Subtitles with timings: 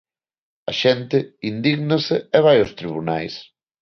[0.71, 1.17] A xente
[1.51, 3.35] indígnase e vai aos tribunais.